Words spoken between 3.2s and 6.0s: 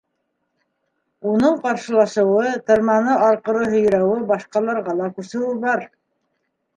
арҡыры һөйрәүе башҡаларға ла күсеүе бар.